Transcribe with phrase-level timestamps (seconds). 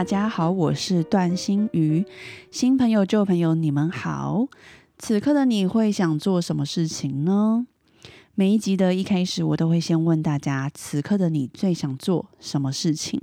[0.00, 2.06] 大家好，我是段心瑜。
[2.50, 4.46] 新朋友、旧朋友，你们好。
[4.96, 7.66] 此刻的你会想做什么事情呢？
[8.34, 13.20] 每一集的一开始，我都会先问大家：此刻的你最想做什么事情？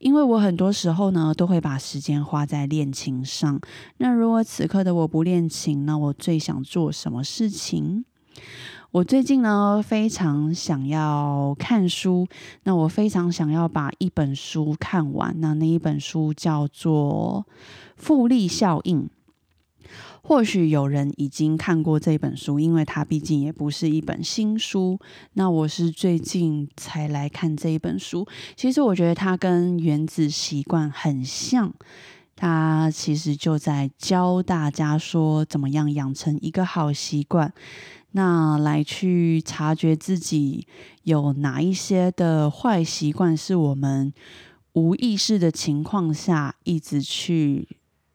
[0.00, 3.60] 因为我很多时候呢，都会把时间花在练琴上。
[3.98, 8.04] 那如果此刻的我不练琴，那我最想做什么事情？
[8.94, 12.28] 我最近呢非常想要看书，
[12.62, 15.34] 那我非常想要把一本书看完。
[15.40, 17.44] 那那一本书叫做
[17.96, 19.02] 《复利效应》。
[20.22, 24.96] 或许有人已经看过这本书，因为它毕竟也不是一本新书。
[25.32, 28.24] 那我是最近才来看这一本书。
[28.54, 31.74] 其实我觉得它跟《原子习惯》很像，
[32.36, 37.52] 它其实就在教大家说怎么样养成一个好习惯。
[38.16, 40.68] 那来去察觉自己
[41.02, 44.12] 有哪一些的坏习惯，是我们
[44.74, 47.66] 无意识的情况下一直去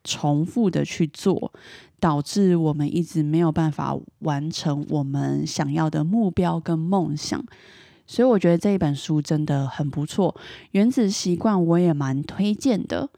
[0.05, 1.51] 重复的去做，
[1.99, 7.43] 导致我们一直没有办法完成我们想要的目标跟梦想。
[8.07, 10.33] 所以我觉得这一本书真的很不错，
[10.71, 13.09] 《原子习惯》我也蛮推荐的。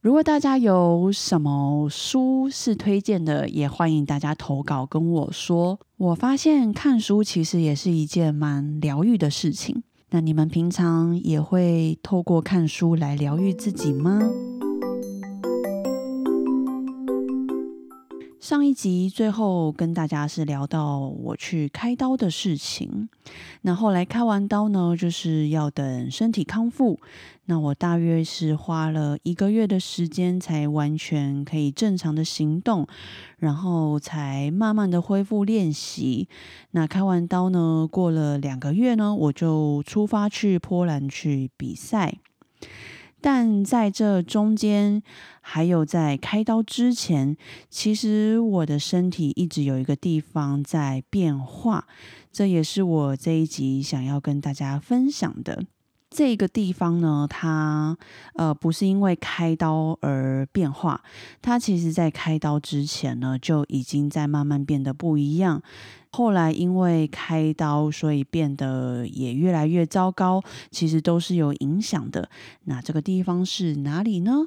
[0.00, 5.78] 如果大家有什么书是推荐的，也欢迎大家投稿跟我说。
[5.98, 9.82] 我发现看书其实也是一件蛮疗愈的事情。
[10.08, 14.18] 那你们平常也会透过看书来疗愈自己吗？
[18.40, 23.10] 上一集最后跟大家是聊到我去开刀的事情，
[23.60, 26.98] 那后来开完刀呢，就是要等身体康复。
[27.44, 32.86] 那我大约是花了一个月的时间，才完全可以正常的行动，
[33.36, 36.26] 然后才慢慢的恢复练习。
[36.70, 42.16] 那开完刀呢，过了两个月呢，我就出发去波兰去比赛。
[43.20, 45.02] 但在这中间，
[45.40, 47.36] 还有在开刀之前，
[47.68, 51.86] 其实我的身体一直有一个地方在变化，
[52.32, 55.64] 这也是我这一集想要跟大家分享的。
[56.10, 57.96] 这个地方呢，它
[58.34, 61.00] 呃不是因为开刀而变化，
[61.40, 65.62] 它其实在开刀之前呢就已经在慢慢变得不一样。
[66.12, 72.28] 后来因为开刀，所以变得也越来越糟糕，其实都是有影响的。
[72.64, 74.46] 那这个地方是哪里呢？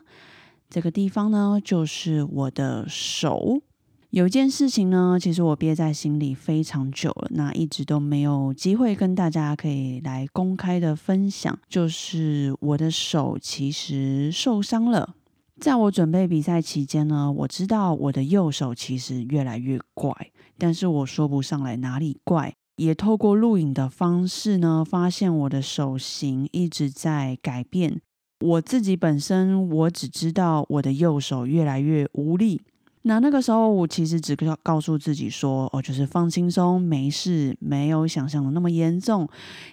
[0.70, 3.62] 这个地方呢，就是我的手。
[4.10, 15.16] 有一件事情呢，其实我憋在心里非常久了，那一直都没有机会跟大家可以来公开的分享，就是我的手其实受伤了。
[15.64, 20.14] 在我准备比赛期间呢，我知道我的右手其实越来越怪，
[20.58, 22.54] 但是我说不上来哪里怪。
[22.76, 28.02] 也透过录影的方式呢，发现我的手型一直在改变。
[28.42, 32.64] 我自己本身，我只知道我的右手越来越无力。
[33.06, 39.28] 那那个时候，我其实只告告诉自己说，哦，就是放轻松，没事，没有想象的那么严重，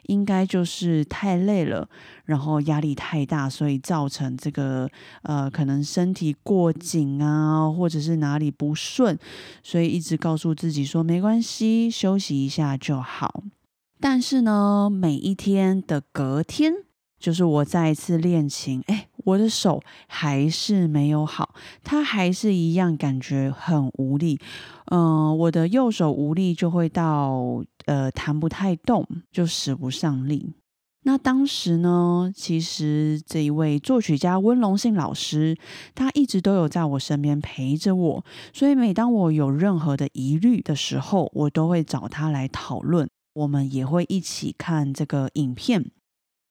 [0.09, 1.89] 应该就是太累了，
[2.25, 4.91] 然后压力太大，所以造成这个
[5.23, 9.17] 呃，可能身体过紧啊，或者是哪里不顺，
[9.63, 13.45] 所以一直告诉自己说没关系，休息一下就好。
[14.01, 16.90] 但是呢，每一天的隔天。
[17.21, 21.55] 就是我再一次练琴，哎，我的手还是没有好，
[21.85, 24.41] 它还是一样感觉很无力。
[24.87, 30.55] 嗯，我的右手无力就会到呃弹不太动，就使不上力。
[31.03, 35.57] 那当时呢，其实这一位作曲家温龙信老师，
[35.95, 45.91] 他一直都有在我身边陪着我，所以每当我有任何的疑虑的时候，我都会找他来讨论，我们也会一起看这个影片。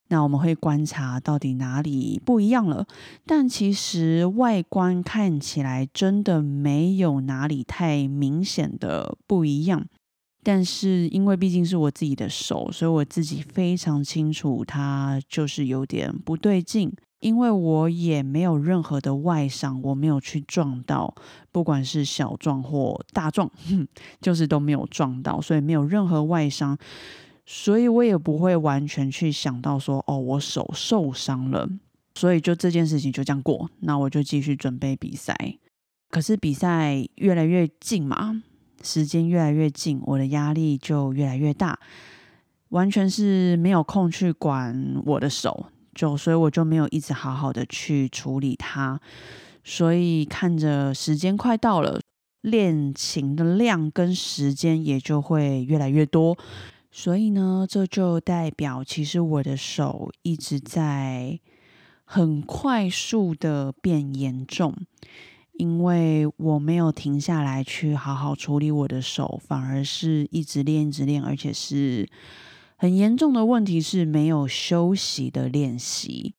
[0.09, 2.85] 那我们会观察到底哪里不一样了，
[3.25, 9.85] 但其实外观看起来真的没有哪里太明显的不一样。
[10.43, 16.91] 但是因为毕竟是我自己的手，所以我自己非常清楚它就是有点不对劲。
[17.19, 21.13] 因为我也没有任何的外伤，我没有去撞到，
[21.51, 23.51] 不管是小撞或大撞，
[24.21, 26.77] 就是都没有撞到，所以没有任何外伤。
[27.51, 31.67] 所以我也不会完全去想到说，哦，我手受伤了。
[32.13, 35.35] 所以就这件事情就这样过，那我就继续准备比赛。
[36.11, 38.43] 可是比赛越来越近嘛，
[38.83, 41.79] 时间越来越近，我的压力就越来越大，
[42.69, 49.01] 完全是没有空去管我的手，就所以我就没有一直好好的去处理它。
[49.63, 51.99] 所以看着时间快到了，
[52.41, 56.37] 练琴的量跟时间也就会越来越多。
[56.91, 61.39] 所以呢，这就代表其实我的手一直在。
[62.11, 64.75] 很快速的变严重，
[65.53, 72.09] 因为我没有停下来去好好处理我的手，反而是一直练一直练，而且是
[72.77, 76.33] 很严重的问题是没有休息的练习。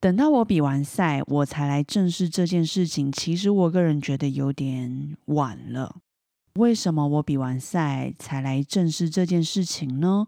[0.00, 3.12] 等到我比完赛，我才来正视这件事情。
[3.12, 5.96] 其实我个人觉得有点晚了。
[6.54, 10.26] 为什么我比完赛才来正视这件事情呢？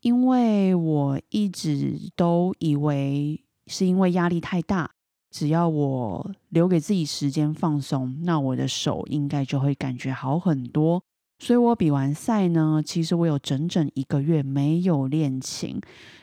[0.00, 3.40] 因为我一直都以为。
[3.66, 4.90] 是因为压力太大，
[5.30, 11.02] 只要我留给自己时间放松，那我的手应该就会感觉好很多。
[11.38, 15.80] 所以我比完赛呢，其实我有整整一个月没有练琴。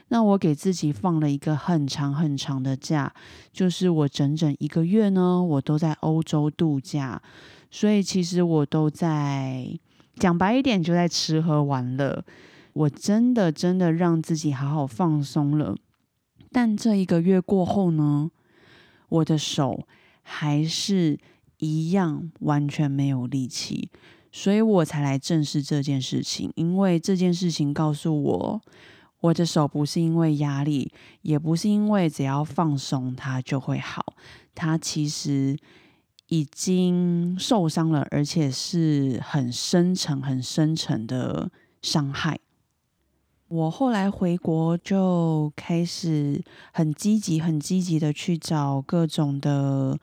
[0.09, 3.12] 那我给自己放了一个很长很长的假，
[3.51, 7.19] 就是我整整一个月呢，我都在欧洲度假。
[7.71, 9.65] 所以其实我都在
[10.18, 12.23] 讲白一点，就在吃喝玩乐。
[12.73, 15.75] 我真的真的让自己好好放松了。
[16.51, 18.29] 但这一个月过后呢，
[19.09, 19.88] 我的手
[20.21, 21.18] 还是
[21.57, 23.89] 一样完全没有力气，
[24.31, 26.51] 所以我才来正视这件事情。
[26.56, 28.62] 因为这件事情告诉我，
[29.21, 30.91] 我的手不是因为压力，
[31.21, 34.15] 也不是因为只要放松它就会好，
[34.56, 35.57] 它其实
[36.31, 41.51] 已经受伤了，而且是很深沉、很深沉的
[41.81, 42.39] 伤害。
[43.50, 46.42] 我后来回国就开始
[46.72, 50.00] 很积极、很积极的去找各种的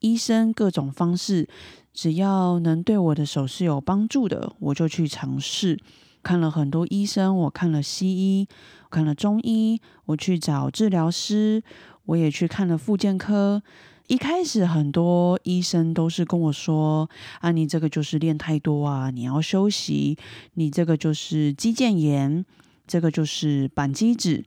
[0.00, 1.48] 医生，各种方式，
[1.94, 5.80] 只要能对我的手是有帮助的，我就去尝试。
[6.22, 8.46] 看了很多医生，我看了西医，
[8.90, 11.62] 看了中医，我去找治疗师，
[12.04, 13.62] 我也去看了复健科。
[14.10, 17.08] 一开始很多医生都是跟我说
[17.38, 20.18] ：“啊，你这个就是练太多啊，你要休息，
[20.54, 22.44] 你这个就是肌腱炎。”
[22.88, 24.44] 这个就是板机指，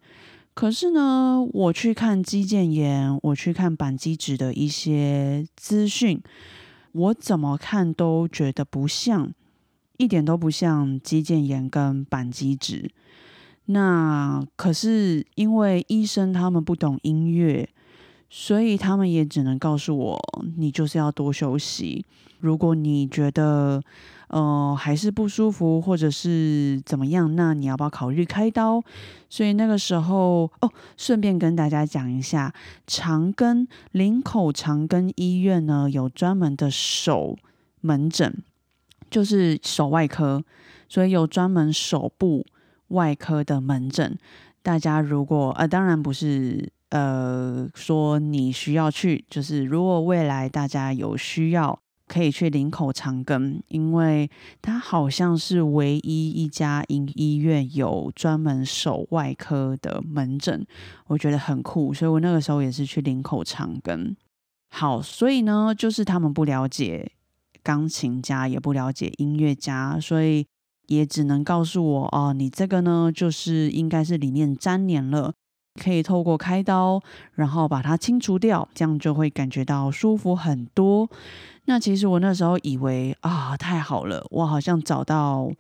[0.54, 6.22] 可是呢，我去看肌腱炎，我去看板机指的一些资讯，
[6.92, 9.32] 我怎么看都觉得不像，
[9.96, 12.92] 一点都不像肌腱炎跟板机指。
[13.68, 17.70] 那可是因为医生他们不懂音乐。
[18.36, 20.20] 所以他们也只能告诉我，
[20.58, 22.04] 你就是要多休息。
[22.40, 23.80] 如果你觉得，
[24.30, 28.84] 呃，还是不舒服，或者是怎么样，那你要不要考虑开刀？
[29.30, 32.52] 所以那个时候，哦，顺便跟大家讲一下，
[32.88, 37.38] 长庚林口长庚医院呢有专门的手
[37.82, 38.42] 门诊，
[39.12, 40.44] 就是手外科，
[40.90, 42.44] 所以有专门手部
[42.88, 44.18] 外科的门诊。
[44.64, 46.73] 大家如果，呃，当然不是。
[46.94, 54.30] 呃，说你需要去，就是如果未来大家有需要，可以去林口长庚，因为
[54.62, 60.64] 它好像是唯一一家医医院有专门手外科的门诊，
[61.08, 64.14] 我觉得很酷，所以我那个时候也是去林口长庚。
[64.70, 67.14] 好，所以呢，就是他们不了解
[67.64, 70.46] 钢琴家，也不了解音乐家，所以
[70.86, 75.34] 也只能告诉我哦，你这个呢，就是应该是里面粘连了。
[75.82, 77.02] 可以透过开刀，
[77.34, 81.10] 然后把它清除掉，这样就会感觉到舒服很多。
[81.66, 85.52] 那其实我那时候以为啊，太好了，我好像找到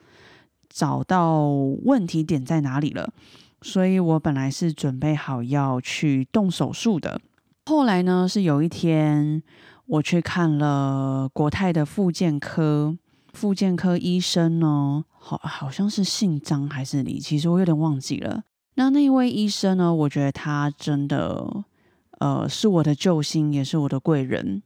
[0.69, 1.47] 找到
[1.85, 3.11] 问题点在哪里了。
[3.61, 7.21] 所以我本来是准备好要去动手术的。
[7.65, 9.41] 后来呢，是有一天
[9.85, 12.97] 我去看了国泰的复健科，
[13.31, 18.43] 复健科医生呢，好好像是姓张还是李，其实我有点忘记了。
[18.75, 19.93] 那那一位医生呢？
[19.93, 21.63] 我觉得他真的，
[22.19, 24.63] 呃，是我的救星，也是我的贵人。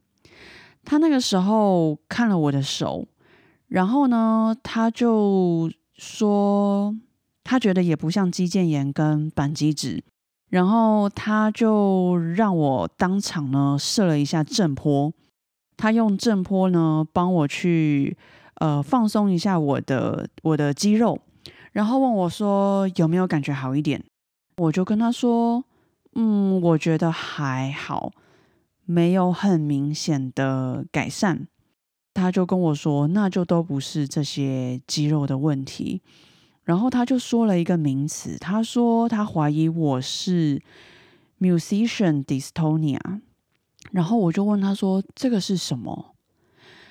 [0.84, 3.06] 他那个时候看了我的手，
[3.68, 6.96] 然后呢，他就说
[7.44, 10.02] 他觉得也不像肌腱炎跟板机指，
[10.48, 15.12] 然后他就让我当场呢射了一下震波，
[15.76, 18.16] 他用震波呢帮我去
[18.54, 21.20] 呃放松一下我的我的肌肉。
[21.72, 24.04] 然后问我说有没有感觉好一点？
[24.56, 25.64] 我就跟他说，
[26.14, 28.12] 嗯，我觉得还好，
[28.84, 31.46] 没有很明显的改善。
[32.14, 36.02] 他就跟我说，那就都不是这些肌肉的问题。
[36.64, 40.60] 然后他就说了一个名词，他说他怀疑我是
[41.38, 42.98] musician dystonia。
[43.92, 46.16] 然后我就问他说：“这个是什么？”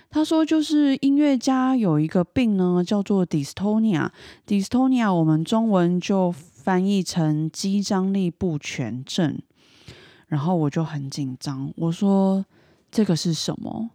[0.09, 4.09] 他说：“就是音乐家有一个病呢，叫做 dystonia。
[4.47, 9.37] dystonia 我们中文就翻译成肌张力不全症。”
[10.27, 12.45] 然后我就很紧张，我说
[12.91, 13.91] ：“这个是什么？”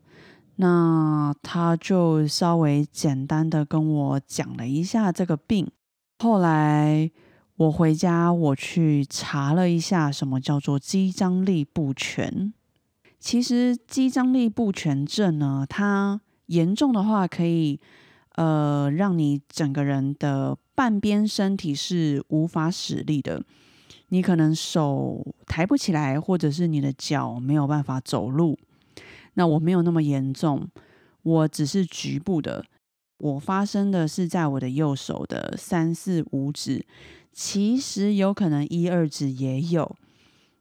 [0.56, 5.66] 那他就稍微简单的跟我讲了一下这个病。
[6.18, 7.10] 后来
[7.56, 12.52] 我回家，我去查了一下，什么叫做肌张力不全。
[13.22, 17.78] 其实肌张力不全症呢，它严重的话可以
[18.34, 23.40] 呃让你整个人的半边身体是无法使力的，
[24.08, 28.58] 你可能手抬不起来，或者是你的脚没有办法走路。
[29.34, 30.68] 那我没有那么严重，
[31.22, 32.64] 我只是局部的，
[33.18, 36.84] 我发生的是在我的右手的三四五指，
[37.32, 39.94] 其实有可能一二指也有，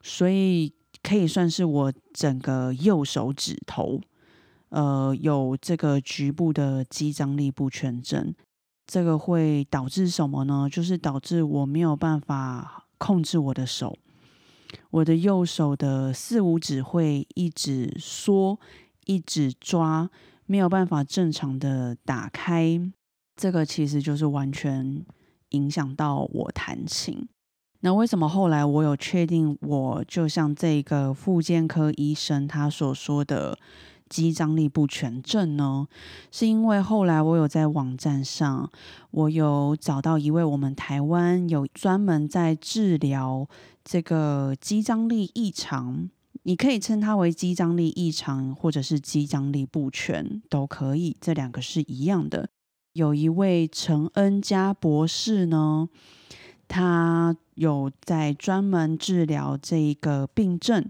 [0.03, 0.73] 所以。
[1.03, 3.99] 可以算是我整个右手指头，
[4.69, 8.33] 呃，有这个局部的肌张力不全症。
[8.85, 10.67] 这个会导致什么呢？
[10.69, 13.97] 就是导致我没有办法控制我的手，
[14.89, 18.59] 我的右手的四五指会一直缩，
[19.05, 20.09] 一直抓，
[20.45, 22.81] 没有办法正常的打开。
[23.37, 25.05] 这个其实就是完全
[25.49, 27.27] 影响到我弹琴。
[27.83, 33.57] 那为什么后来我有确定，我就像这个复健科医生他所说的
[34.07, 35.87] 肌张力不全症呢？
[36.31, 38.69] 是因为后来我有在网站上，
[39.09, 43.47] 我有找到一位我们台湾有专门在治疗
[43.83, 46.07] 这个肌张力异常，
[46.43, 52.49] 你可以称它为肌张力异常，或者是肌张力不全都可以，这两个是一样的。
[52.93, 55.89] 有一位陈恩佳博士呢。
[56.73, 60.89] 他有在专门治疗这一个病症，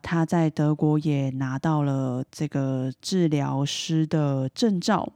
[0.00, 5.12] 他在德国也拿到了这个治疗师的证照。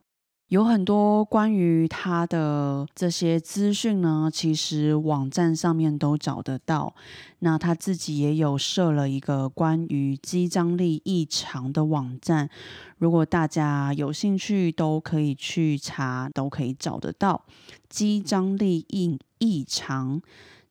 [0.52, 6.94] 有很多关于他的这些资讯呢，其实网站上面都找得到。
[7.38, 12.50] 那他自己也有设了一个关于肌张力异常的网站，
[12.98, 17.46] 如果大家有兴趣，都可以去查，都可以找得到。
[17.88, 20.20] 肌张力异异常，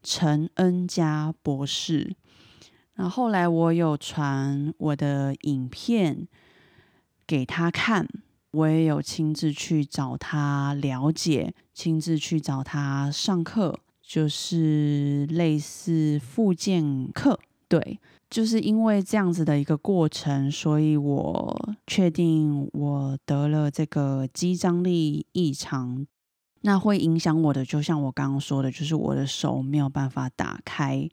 [0.04, 2.16] 陈恩佳博士。
[2.98, 6.28] 那后来我有传我的影片
[7.26, 8.08] 给他看。
[8.52, 17.40] 我也有亲自去找他了解，亲自去找他上课，就是类似复健课。
[17.70, 26.06] 对，就是因为这样子的一个过程，所以我确定我得了这个肌张力异常，
[26.64, 31.10] 那会影响我的，就像我刚刚说的，就是我的手没有办法打开。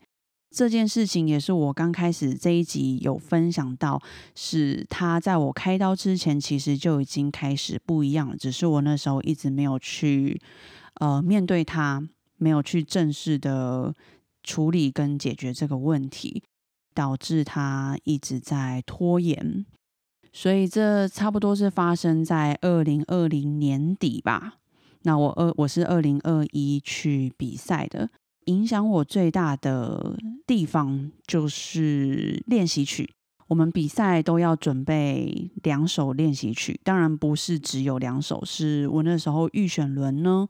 [0.50, 4.00] 这件事情也是我刚开始这一集有分享到，
[4.34, 8.36] 是他在我开刀之前，其实就已经开始不一样了。
[8.36, 10.40] 只是我那时候一直没有去
[10.94, 12.02] 呃面对他，
[12.38, 13.94] 没有去正式的
[14.42, 16.42] 处理跟解决这个问题，
[16.94, 19.66] 导致他一直在拖延。
[20.32, 24.54] 所以这差不多是发生在二零二零年底吧。
[25.02, 28.08] 那我二我是二零二一去比赛的。
[28.48, 33.14] 影响我最大的地方就是练习曲。
[33.48, 38.42] 我们比赛都要准备两首练习曲，当然不是只有两首。
[38.44, 40.48] 是我那时候预选轮呢，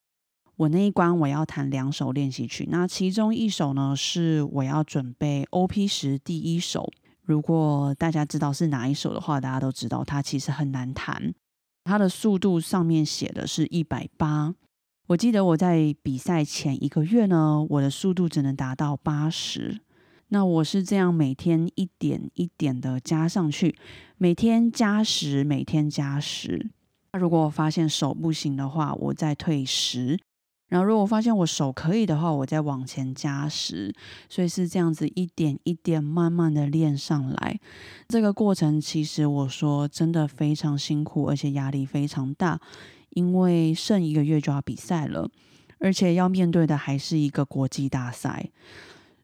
[0.56, 2.66] 我那一关我要弹两首练习曲。
[2.70, 6.88] 那其中一首呢是我要准备 OP 十第一首。
[7.22, 11.34] 如果大家知道是哪一首的话，大家都知道它其实很难弹，
[11.84, 14.54] 它的速度上面写的是一百八。
[15.08, 19.80] 我记得我在比赛前一个月呢，我的速度只能达到八十。
[20.28, 23.74] 那我是这样每天一点一点的加上去，
[24.18, 26.68] 每天加十，每天加十。
[27.14, 30.18] 那如果我发现手不行的话，我再退十。
[30.68, 33.94] 然后如果发现我手可以的话，我再往前加十。
[34.28, 37.58] 所以是这样子一点一点慢慢的练上来。
[38.08, 42.60] 这个过程其实我说真的非常辛苦，而且压力非常大。
[43.18, 45.28] 因为剩一个月就要比赛了，
[45.80, 48.48] 而且要面对的还是一个国际大赛，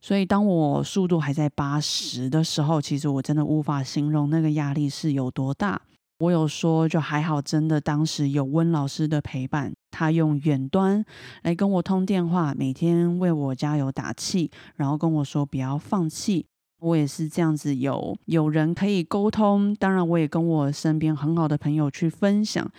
[0.01, 5.81] 所以当我速度还在八十的时候，其实我真的无法形容那个压力是有多大。
[6.19, 11.05] 我有说，就还好，真的当时有温老师的陪伴，他用远端
[11.43, 16.47] 来跟我通电话，每天为我加油打气，然后跟我说不要放弃。
[16.81, 22.71] 我也是这样子，有有人可以沟通，当然我也跟我身边很好的朋友去分享。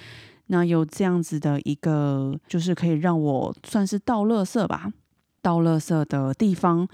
[0.47, 4.91] 那有这样子的一个，就是可以让我算是倒垃圾吧，
[5.41, 6.87] 倒垃圾的地方，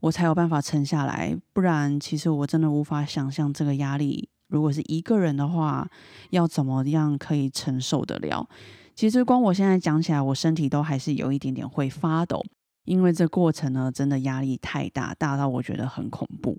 [0.00, 1.36] 我才有办法沉下来。
[1.52, 5.88] 不然，其实我真的无法想象这个压力，如果是一个人的话，
[6.30, 8.48] 要怎么样可以承受得了？
[8.94, 12.42] 其实光我现在讲起来，我身体都还是有一点点会发抖，
[12.84, 16.56] 因为这过程呢，真的压力太大，大到我觉得很恐怖。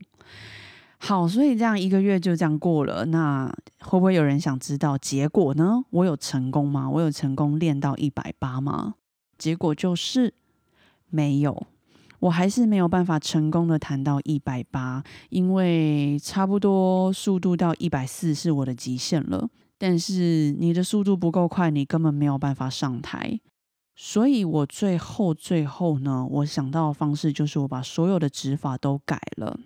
[0.97, 5.83] 好，所以这样一个月就这样过了，那会不会有人想知道结果呢？
[5.91, 6.89] 我有成功吗？
[6.89, 8.95] 我有成功练到一百八吗？
[9.37, 10.33] 结果就是
[11.09, 11.67] 没有，
[12.19, 19.47] 我还是没有办法成功的弹到一百八，因为差不多速度到一百四是我的极限了。
[19.77, 23.39] 但是你的速度不够快，你根本没有办法上台。
[23.97, 29.59] 所以我最后最后呢，我想到的方式就是我把所有的指法都改了。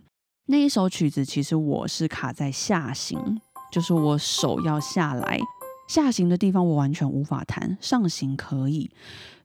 [0.51, 3.39] 那一首曲子其实我是卡在下行，
[3.71, 5.39] 就是我手要下来，
[5.87, 8.89] 下行的地方我完全无法弹，上行可以。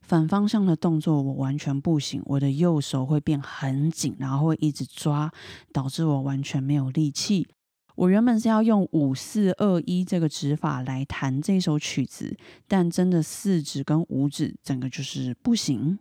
[0.01, 5.31] 反方向的动作我完全不行，我的右手会变很紧，然后会一直抓，
[5.71, 7.47] 导致我完全没有力气。
[7.93, 12.35] 我原本是要用五四二一这个指法来弹这首曲子，
[12.67, 15.99] 但真的四指跟五指整个就是不行，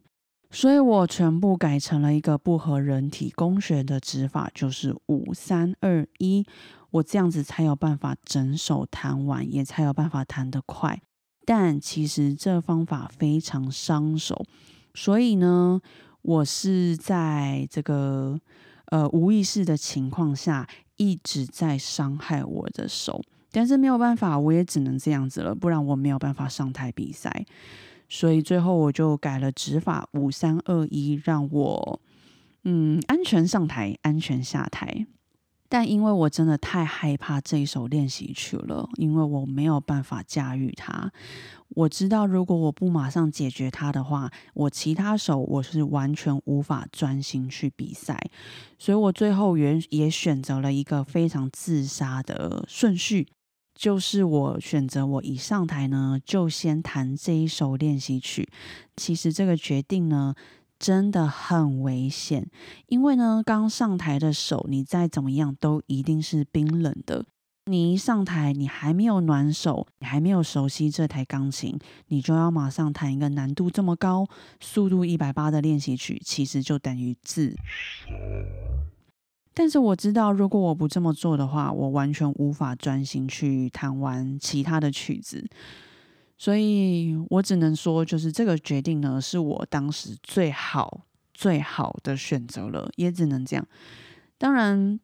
[0.55, 6.47] 所以我全部改成了一个不合人体工学的指法，就是五三二一。
[6.93, 11.03] 我这样子才有办法整首弹完，也才有办法弹得快。
[11.45, 14.45] 但其实这方法非常伤手，
[14.95, 15.81] 所以呢，
[16.23, 18.39] 我是在这个
[18.93, 23.21] 呃无意识的情况下一直在伤害我的手，
[23.51, 27.45] 但是没有办法，我也只能这样子了，不然我没有办法上台比赛。
[28.17, 32.01] 所以最后我就改了指法五三二一，让我
[32.63, 35.05] 嗯安全上台，安全下台。
[35.69, 41.11] 但因为我真的太害怕这一首练习曲了，因为我没有办法驾驭它。
[41.71, 48.31] 我知道，如果我不马上解决它的话，我其他手我是完全无法专心去比赛。
[48.79, 53.27] 所以我最后也也选择了一个非常自杀的顺序，
[53.85, 58.49] 就是我选择我一上台呢，就先弹这一首练习曲。
[58.97, 60.35] 其实这个决定呢。
[60.77, 62.51] 真的很危险，
[62.89, 67.25] 因为呢，刚上台的手，你再怎么样都一定是冰冷的。
[67.67, 71.79] 你一上台，你还没有暖手，你还没有熟悉这台钢琴，
[72.09, 74.27] 你就要马上弹一个难度这么高、
[74.61, 77.57] 速度一百八的练习曲，其实就等于自杀
[79.55, 85.47] 但是我知道，如果我不这么做的话，我完全无法专心去弹完其他的曲子。
[86.37, 93.65] 所以我只能说，就是这个决定呢，是我当时最好最好的选择了，也只能这样。
[94.37, 94.99] 当然，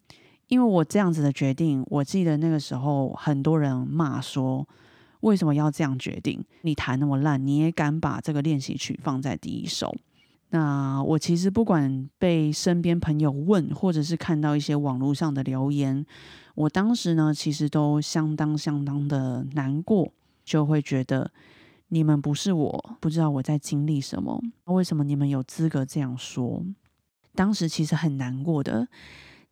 [0.48, 4.68] 因为我这样子的决定，我记得那个时候很多人骂说，
[5.20, 6.44] 为什么要这样决定？
[6.62, 9.96] 你弹那么烂，你也敢把这个练习曲放在第一首？
[10.50, 16.04] 那我其实不管被身边朋友问，或者是看到一些网络上的留言，
[16.54, 20.12] 我当时呢，其实都相当相当的难过。
[20.42, 21.30] 就会觉得
[21.88, 24.42] 你们不是我，不知道我在经历什么。
[24.64, 26.64] 为什么你们有资格这样说？
[27.36, 28.88] 当时其实很难过的，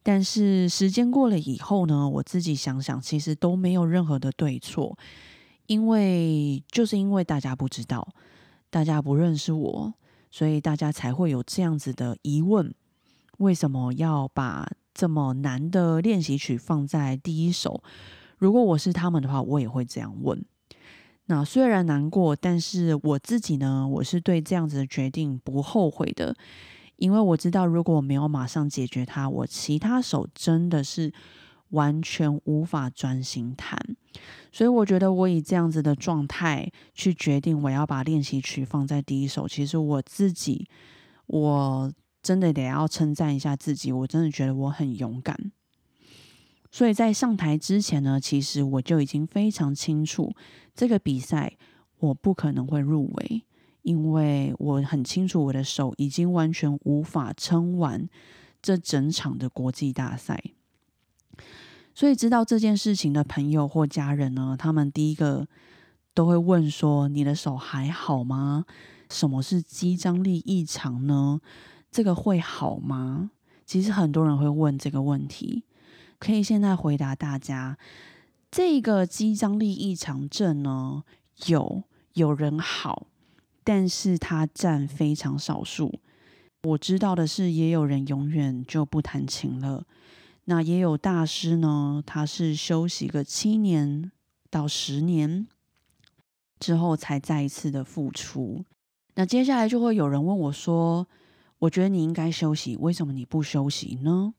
[0.02, 4.98] 但是时间过了以后呢，我自己想想，其实都没有任何的对错，
[5.66, 8.08] 因为就是因为大家不知道，
[8.70, 9.94] 大家不认识我，
[10.30, 12.74] 所以大家才会有这样子的疑问：
[13.38, 17.82] 为什么要把这么难的练习曲放在第一首？
[18.36, 20.44] 如果我是他们的话，我也会这样问。
[21.26, 26.34] 那虽然难过，但是我自己呢，我是对这样子的决定不后悔的，
[26.96, 31.12] 因为我知道如果我没有马上解决它，我其他手真的是
[31.70, 33.78] 完全无法专心弹。
[34.50, 40.66] 所以我觉得我以这样子的状态去决定我要把练习曲放在第一首，其实我自己
[41.26, 45.52] 我真的得要称赞一下自己，我真的觉得我很勇敢。
[46.70, 50.34] 所以在上台之前呢，其实我就已经非常清楚，
[50.74, 51.56] 这个比赛
[51.98, 53.42] 我不可能会入围，
[53.82, 58.08] 因为我很清楚我的手已经完全无法撑完
[58.60, 60.42] 这整场的国际大赛。
[61.98, 65.48] 所以知道这件事情的朋友或家人呢，他们第一个
[66.14, 68.64] 都会问说：“你的手还好吗？
[69.10, 71.40] 什么是肌张力异常呢？
[71.90, 73.32] 这个会好吗？”
[73.66, 75.64] 其实很多人会问这个问题。
[76.20, 77.76] 可以现在回答大家，
[78.48, 81.02] 这个肌张力异常症呢，
[81.46, 81.82] 有
[82.12, 83.08] 有人好，
[83.64, 85.98] 但是它占非常少数。
[86.62, 89.84] 我知道的是，也有人永远就不弹琴了。
[90.50, 94.10] 那也有大师呢，他是休息个七年
[94.48, 95.46] 到十年
[96.58, 98.64] 之后，才再一次的复出。
[99.14, 101.06] 那接下来就会有人问我说
[101.60, 104.32] ：“我觉得你应该休息，为什么你不休息呢？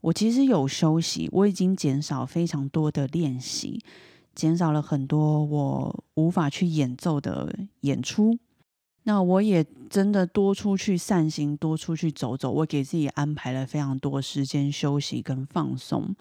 [0.00, 3.84] 我其实有休息，我已经减少非常多的练习，
[4.34, 8.38] 减少了很多我无法去演奏的演出。
[9.08, 12.50] 那我也真的多出去散心，多出去走走。
[12.50, 16.12] 我给自己安排了非常多时间休息跟放松。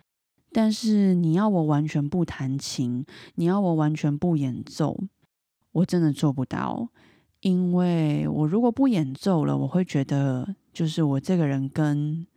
[0.51, 4.95] 但是你要我完全不弹琴，你要我完全不演奏，
[5.71, 6.87] 我真的做不到。
[7.41, 12.27] 因为我如果不演奏了，我会觉得就是我这个人跟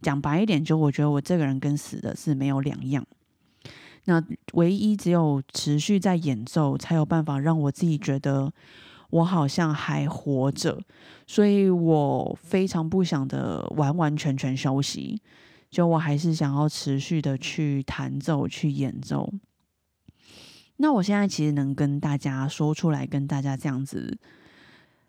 [0.00, 3.04] 讲白一点，就我觉得我这个人跟死的是没有两样。
[4.06, 8.50] 那唯一只有持续在演奏，才有办法让我自己觉得。
[9.10, 10.80] 我好像还活着，
[11.26, 15.20] 所以我非常不想的完完全全休息，
[15.70, 19.32] 就我还是想要持续的去弹奏、去演奏。
[20.76, 24.18] 那我现在其实能跟大家说出来，跟大家这样子，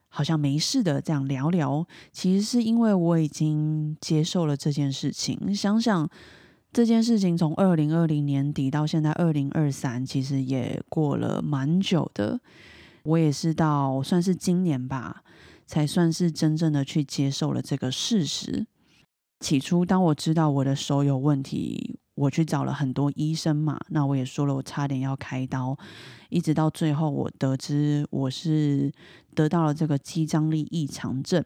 [0.09, 5.55] 好像没事的这样聊聊，其实是因为我已经接受了这件事情。
[5.55, 6.09] 想想
[6.73, 12.39] 这件事情，从二零二零年底到现在二零二三，其实也过了蛮久的。
[13.03, 15.23] 我也是到算是今年吧，
[15.65, 18.65] 才算是真正的去接受了这个事实。
[19.39, 25.75] 起初，当我知道我的手有问题，我去找了很多医生嘛，那我也说了，我差点要开刀，
[26.29, 28.91] 一直到最后，我得知我是
[29.33, 31.43] 得到了这个肌张力异常症。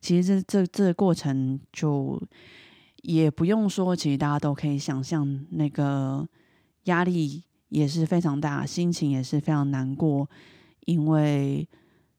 [0.00, 2.18] 其实这这这个过程就
[3.02, 6.26] 也不用说，其实大家都可以想象，那个
[6.84, 10.26] 压力也是非常大，心情也是非常难过。
[10.86, 11.68] 因为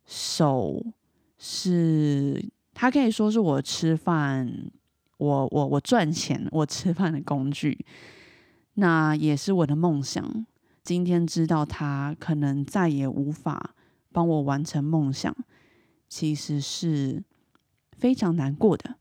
[0.05, 0.83] 手
[1.37, 2.43] 是，
[2.73, 4.71] 它可以说是我吃饭，
[5.17, 7.85] 我我我赚钱，我吃饭的工具，
[8.75, 10.45] 那也是我的梦想。
[10.83, 13.75] 今天知道他可能再也无法
[14.11, 15.35] 帮我完成梦想，
[16.09, 17.23] 其实是
[17.97, 18.95] 非常难过的。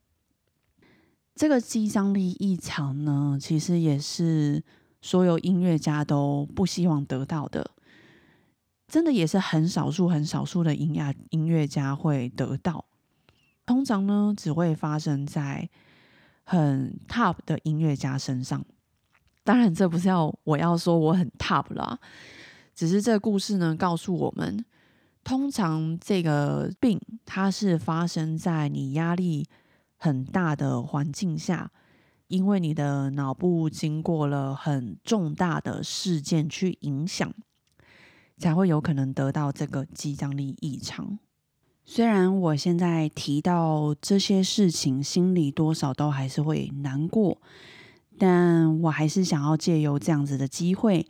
[1.34, 4.62] 这个肌张力异常呢，其实也是
[5.00, 7.70] 所有音乐家都不希望得到的。
[8.90, 12.84] 真的也是很少数、很少数的音乐音乐家会得到。
[13.64, 15.70] 通常呢，只会发生在
[16.42, 18.64] 很 top 的音乐家身上。
[19.44, 21.98] 当然，这不是要我要说我很 top 啦，
[22.74, 24.64] 只是这故事呢，告诉我们，
[25.22, 29.46] 通常这个病它是发生在你压力
[29.96, 31.70] 很大的环境下，
[32.26, 37.32] 因为你的脑部经过了很重大的事件去影响。
[38.40, 41.18] 才会有可能得到这个肌张力异常。
[41.84, 47.36] 虽然我现在提到这些事情，心里多少都还是会难过，
[48.16, 51.06] 但我还是想要借由这样子的机会，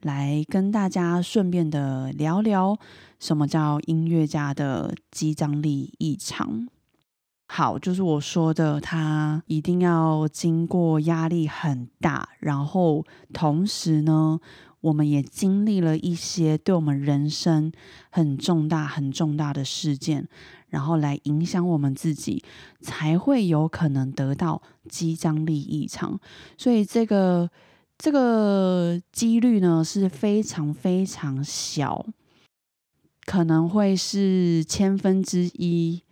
[0.00, 2.78] 来跟大家顺便的聊聊
[3.20, 6.66] 什么叫音乐家的肌张力异常。
[7.46, 14.40] 好，就是我说的，他一定要经过压力很大，然后同时呢。
[14.82, 17.72] 我们也经历了一些对我们人生
[18.10, 20.28] 很重大、很重大的事件，
[20.68, 22.42] 然后来影响我们自己，
[22.80, 26.18] 才会有可能得到肌张力异常。
[26.58, 27.48] 所以这个
[27.96, 32.04] 这个几率呢是非常非常小，
[33.24, 36.02] 可能会是千分之一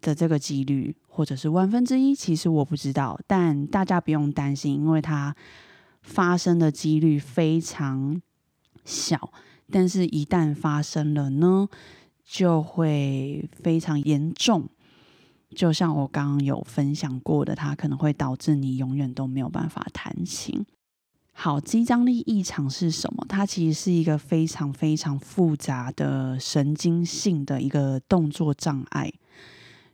[0.00, 2.14] 的这个几率，或者是万分之一。
[2.14, 5.36] 其实我不知道，但大家不用担心，因为它。
[6.04, 8.20] 发生的几率非常
[8.84, 9.32] 小，
[9.70, 11.66] 但是一旦发生了呢，
[12.22, 14.68] 就会非常严重。
[15.56, 20.64] 就像我刚刚有分享过的，它可能会导致你永远都没有办法弹琴。
[21.32, 23.24] 好，肌张力异常是什么？
[23.28, 29.10] 它其实是一个非常非常复杂的神经性的一个动作障碍。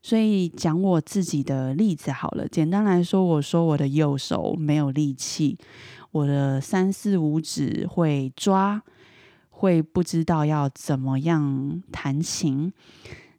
[0.02, 5.58] 所以讲我自己的例子好了，简单来说，我说我的右手没有力气。
[6.12, 8.82] 我的三四五指会抓，
[9.48, 12.72] 会不知道要怎么样弹琴。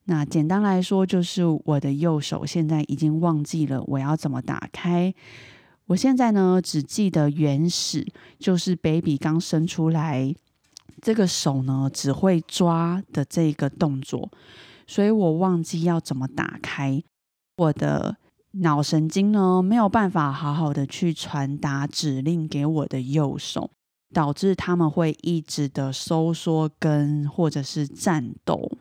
[0.06, 5.14] 那简单来说，就是我的右手现在已经忘记了我要怎么打开。
[5.88, 8.08] 我现在呢，只记得原始，
[8.40, 10.34] 就是 baby 刚生出来，
[11.02, 14.32] 这个手呢只会抓的这个动作，
[14.88, 17.04] 所以我忘记要怎么打开
[17.58, 18.16] 我的。
[18.54, 23.72] 脑神经呢没有办法好好的去传达指令给我的右手，
[24.14, 28.78] 导致他们会一直的收缩跟或者是战斗。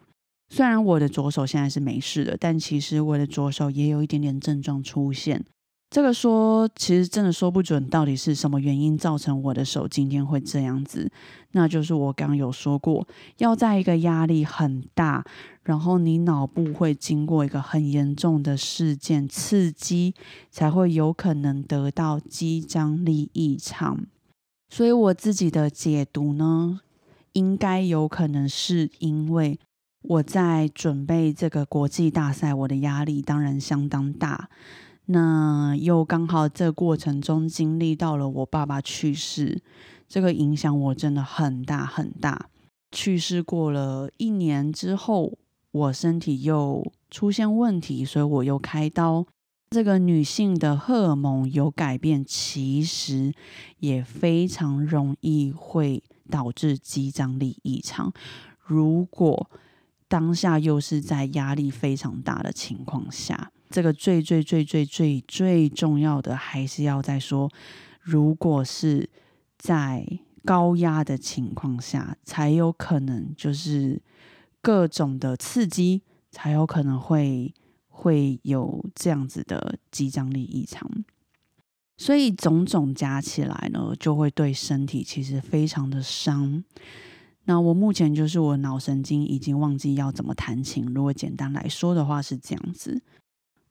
[0.48, 5.44] 虽然我的左手现在是没事的，但其实我的左手也有一点点症状出现。
[5.90, 11.10] 这个说，其实真的说不准到底是什么原因造成我的手今天会这样子。
[11.50, 13.04] 那就是我刚刚有说过，
[13.38, 15.24] 要在一个压力很大，
[15.64, 20.14] 然后你脑部会经过一个很严重的事件刺激，
[20.48, 24.06] 才会有可能得到肌张力异常。
[24.68, 26.78] 所以我自己的解读呢，
[27.32, 29.58] 应该有可能是因为
[30.02, 34.48] 我在准备这个国际大赛，我的压力当然相当大。
[35.12, 39.60] 那又刚好这过程中经历到了我爸爸去世，
[40.06, 42.48] 这个影响我真的很大很大。
[42.92, 45.36] 去世过了一年之后，
[45.72, 49.26] 我身体又出现问题，所以我又开刀。
[49.70, 53.32] 这个女性的荷尔蒙有改变，其实
[53.78, 58.12] 也非常容易会导致肌张力异常。
[58.62, 59.50] 如果
[60.06, 63.50] 当下又是在压力非常大的情况下。
[63.70, 67.48] 这个最最最最最最重要的，还是要再说，
[68.00, 69.08] 如果是
[69.56, 70.04] 在
[70.44, 74.02] 高压的情况下，才有可能就是
[74.60, 77.54] 各种的刺激，才有可能会
[77.88, 80.90] 会有这样子的肌张力异常。
[81.96, 86.64] 所以种种加起来呢，就会对身体其实非常的伤。
[87.44, 90.86] 那我目前就是我脑神经已经忘记要怎么弹琴。
[90.94, 93.02] 如果简单来说的话，是这样子。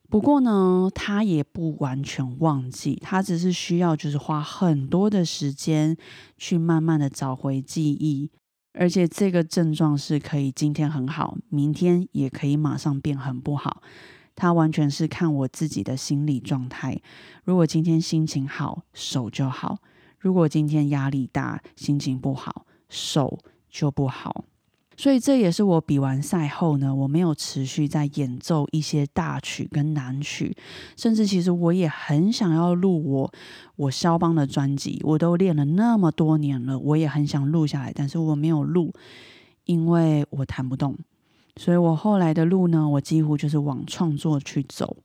[0.09, 5.95] 不过呢，他也不完全忘记，他只是需要就是花很多的时间
[6.35, 8.31] 去慢慢的找回记忆，
[8.73, 13.83] 而且这个症状是可以今天很好，明天也可以马上变很不好。
[14.35, 16.99] 他完全是看我自己的心理状态。
[17.43, 19.75] 如果今天心情好，手就好；
[20.17, 23.37] 如果今天压力大，心情不好，手
[23.69, 24.45] 就不好。
[24.99, 30.53] 所以这也是我比完赛后呢，我没有持续在演奏一些大曲跟难曲，
[30.97, 33.33] 甚至其实我也很想要录我
[33.77, 38.93] 我肖邦的专辑，我都练了那么多年了，我也很想录下来，但是我没有录，
[39.63, 40.93] 因为我弹不动。
[41.55, 44.97] 所以我后来的路呢，我几乎就是往创作去走，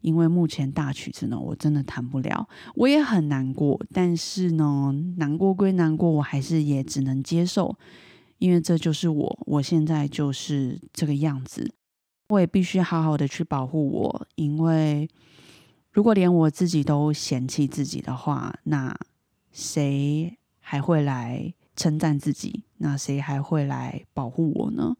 [0.00, 3.80] 因为目前大曲子呢，我真的弹不了，我也很难过。
[3.92, 7.76] 但是呢，难过归难过，我还是也只能接受。
[8.40, 11.74] 因为这就是我，我现在就是这个样子，
[12.30, 14.26] 我也必须好好的去保护我。
[14.34, 15.06] 因为
[15.92, 18.98] 如果连我自己都嫌弃自己的话，那
[19.52, 22.64] 谁还会来称赞自己？
[22.78, 24.96] 那谁还会来保护我呢？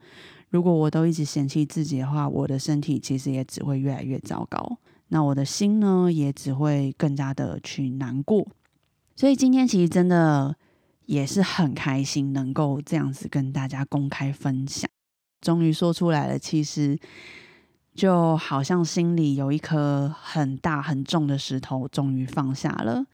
[0.50, 4.76] 如果我都一直嫌弃自己的话，我的身体其实也只会越来越糟糕，
[5.08, 8.46] 那我的心呢，也只会更加的去难过。
[9.16, 10.54] 所以今天其实真的。
[11.10, 14.88] 也是很开心能够这样子跟大家公开分享，
[15.40, 16.38] 终于说出来了。
[16.38, 16.96] 其实
[17.96, 23.04] 就好像心里有一颗很大很重的石头，终于放下了。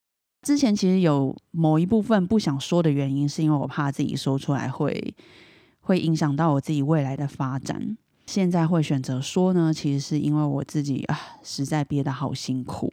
[0.43, 5.15] 之前其实有某一部分不想说的原因，是因为我怕自己说出来会
[5.81, 7.97] 会影响到我自己未来的发展。
[8.27, 12.93] 现在会选择说呢，其实是因为我自己啊，实在憋得好辛苦。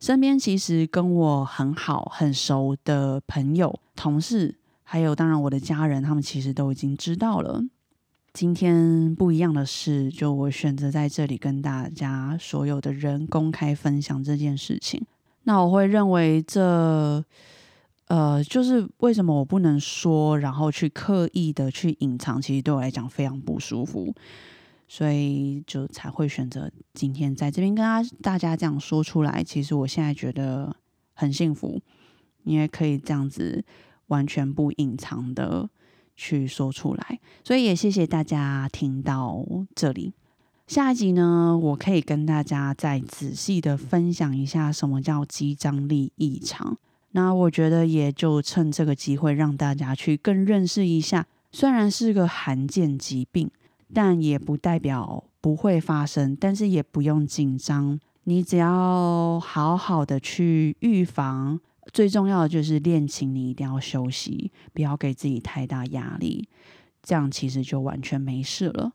[0.00, 7.62] 身边其实跟我很好、很熟的朋友、同事，还有当然我的家人，他们其实都已经知道了。
[8.32, 15.04] 今天不一样的是，就我选择在这里跟大家所有的人公开分享这件事情。
[15.42, 17.22] 那我会认为这，
[18.06, 24.14] 呃，就是为什么我不能说，然后去刻意的去隐藏，其实对我来讲非常不舒服。
[24.92, 29.40] 所以就才会选择今天在这边跟大大家这样说出来。
[29.40, 30.74] 其实我现在觉得
[31.14, 31.80] 很幸福，
[32.42, 33.64] 因为可以这样子
[34.08, 35.70] 完全不隐藏的
[36.16, 37.20] 去说出来。
[37.44, 40.12] 所以也谢谢大家听到这里。
[40.66, 46.76] 下一集呢，我可以跟大家再仔细的分享一下什么叫肌张力异常。
[47.12, 53.48] 那我觉得也就趁这个机会让大家去更认识一下，虽然是个罕见疾病。
[53.92, 57.98] 但也不代表不会发生，但是也不用紧张。
[58.24, 61.58] 你只要好好的去预防，
[61.92, 66.46] 最重要的就是练琴，你一定要休息，不要给自己太大压力，
[67.02, 68.92] 这样其实就完全没事了。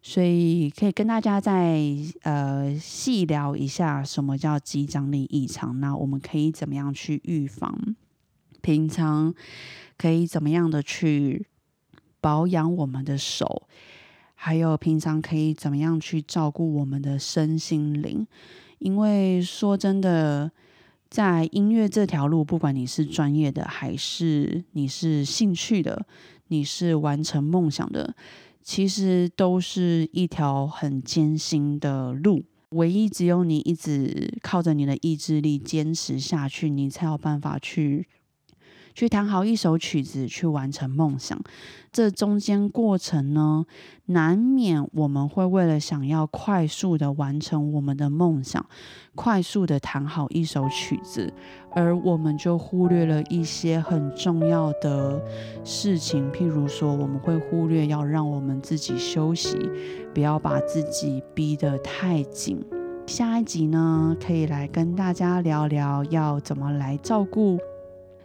[0.00, 1.82] 所以可以跟大家再
[2.22, 7.96] 呃细聊一下什么叫肌张力异常，那我们可以怎么样去预防？
[8.62, 9.34] 平常
[9.98, 11.46] 可以怎么样的去
[12.20, 13.68] 保养我们的手？
[14.40, 18.24] 还有平常可以怎么样去照顾我们的身心灵？
[18.78, 20.48] 因为说真的，
[21.10, 26.06] 在音乐这条路，不管你是专业的还是你是兴趣的，
[26.46, 28.14] 你是完成梦想的，
[28.62, 32.44] 其实都是一条很艰辛的路。
[32.70, 38.06] 唯一只有你一直靠着你的意志力坚持下去，你才有办法去。
[38.98, 41.40] 去弹好一首曲子，去完成梦想。
[41.92, 43.64] 这中间过程呢，
[44.06, 48.66] 难免我们会为了想要快速的完成我们的梦想，
[49.14, 51.32] 快速的弹好一首曲子，
[51.70, 55.22] 而我们就忽略了一些很重要的
[55.62, 56.28] 事情。
[56.32, 59.56] 譬如说，我们会忽略要让我们自己休息，
[60.12, 62.60] 不要把自己逼得太紧。
[63.06, 67.56] 下一集呢，可以来跟大家聊聊要怎么来照顾。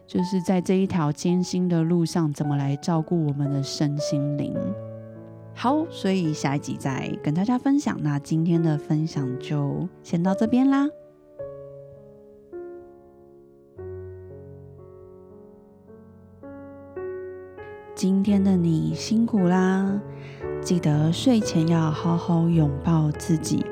[0.06, 4.56] 就是在这一条艰辛的路上，怎么来照顾我们的身心灵？
[5.56, 7.98] 好，所以下一集再跟大家分享。
[8.02, 10.89] 那今天的分享就先到这边啦。
[17.96, 20.02] 今天的你辛苦啦，
[20.62, 23.63] 记得睡前要好好拥抱自己，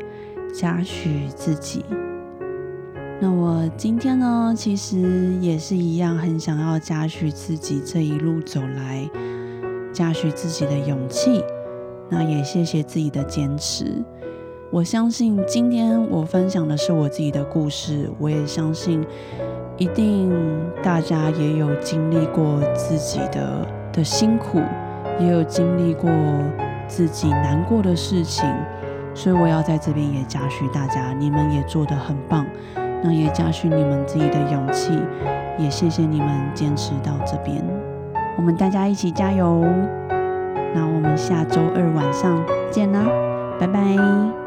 [0.54, 1.84] 嘉许自己。
[3.24, 4.98] 那我今天呢，其实
[5.40, 9.08] 也是一样，很想要嘉许自己这一路走来，
[9.94, 11.44] 嘉许自己的勇气。
[12.10, 14.04] 那也谢谢自己的坚持。
[14.72, 19.06] 我相信今天我分享的是我自己的故事，我也相信
[19.78, 20.34] 一定
[20.82, 24.60] 大家也有经历过自己的的辛苦，
[25.20, 26.10] 也有经历过
[26.88, 28.52] 自己难过的事情，
[29.14, 32.44] 所以我要在这边也嘉许大家，你们也做得很棒。
[33.04, 34.98] 那也加许你们自己的勇气，
[35.58, 37.64] 也谢谢你们坚持到这边，
[38.38, 39.66] 我们大家一起加油。
[40.74, 43.06] 那我们下周二晚上见啦，
[43.60, 44.41] 拜拜。